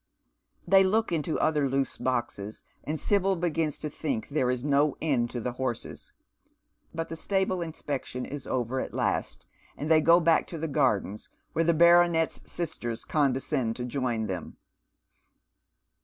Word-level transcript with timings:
They 0.67 0.83
look 0.83 1.11
into 1.11 1.39
other 1.39 1.69
loose 1.69 1.99
boxes, 1.99 2.63
and 2.83 2.99
Sibyl 2.99 3.35
begins 3.35 3.77
to 3.77 3.87
think 3.91 4.29
there 4.29 4.49
is 4.49 4.63
no 4.63 4.97
end 4.99 5.29
to 5.29 5.39
the 5.39 5.51
horses; 5.51 6.11
but 6.91 7.07
the 7.09 7.15
stable 7.15 7.61
inspection 7.61 8.25
is 8.25 8.47
over 8.47 8.79
at 8.79 8.95
last, 8.95 9.45
and 9.77 9.91
they 9.91 10.01
go 10.01 10.19
back 10.19 10.47
to 10.47 10.57
the 10.57 10.67
gardens, 10.67 11.29
where 11.53 11.65
the 11.65 11.75
baronet's 11.75 12.39
sistcra 12.47 13.07
condescend 13.07 13.75
to 13.75 13.85
join 13.85 14.25
them. 14.25 14.57